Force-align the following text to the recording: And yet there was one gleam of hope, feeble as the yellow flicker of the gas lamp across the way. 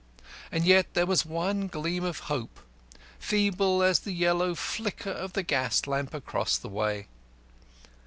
And 0.51 0.65
yet 0.65 0.95
there 0.95 1.05
was 1.05 1.27
one 1.27 1.67
gleam 1.67 2.03
of 2.03 2.21
hope, 2.21 2.59
feeble 3.19 3.83
as 3.83 3.99
the 3.99 4.11
yellow 4.11 4.55
flicker 4.55 5.11
of 5.11 5.33
the 5.33 5.43
gas 5.43 5.85
lamp 5.85 6.15
across 6.15 6.57
the 6.57 6.69
way. 6.69 7.07